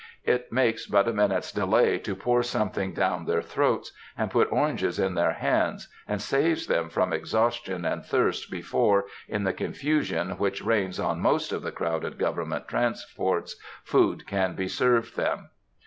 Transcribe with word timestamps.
It 0.23 0.51
makes 0.51 0.87
but 0.87 1.07
a 1.07 1.13
minute's 1.13 1.51
delay 1.51 1.99
to 1.99 2.15
pour 2.15 2.41
something 2.41 2.91
down 2.91 3.25
their 3.25 3.43
throats, 3.43 3.91
and 4.17 4.31
put 4.31 4.51
oranges 4.51 4.97
in 4.97 5.13
their 5.13 5.33
hands, 5.33 5.89
and 6.07 6.19
saves 6.19 6.65
them 6.65 6.89
from 6.89 7.13
exhaustion 7.13 7.85
and 7.85 8.03
thirst 8.03 8.49
before, 8.49 9.05
in 9.27 9.43
the 9.43 9.53
confusion 9.53 10.39
which 10.39 10.63
reigns 10.63 10.99
on 10.99 11.19
most 11.21 11.51
of 11.51 11.61
the 11.61 11.71
crowded 11.71 12.17
government 12.17 12.67
transports, 12.67 13.57
food 13.83 14.25
can 14.25 14.55
be 14.55 14.67
served 14.67 15.15
them. 15.17 15.51